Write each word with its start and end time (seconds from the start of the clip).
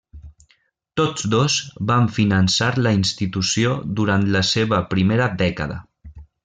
Tots 1.01 1.27
dos 1.33 1.57
van 1.91 2.09
finançar 2.17 2.71
la 2.87 2.95
institució 3.03 3.77
durant 4.03 4.29
la 4.39 4.45
seva 4.57 4.85
primera 4.95 5.33
dècada. 5.45 5.81